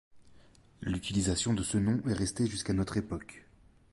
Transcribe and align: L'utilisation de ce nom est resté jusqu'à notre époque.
L'utilisation 0.81 1.53
de 1.53 1.61
ce 1.61 1.77
nom 1.77 2.01
est 2.09 2.13
resté 2.13 2.47
jusqu'à 2.47 2.73
notre 2.73 2.97
époque. 2.97 3.45